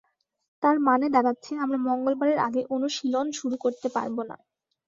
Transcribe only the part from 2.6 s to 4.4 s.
অনুশীলন শুরু করতে পারব না।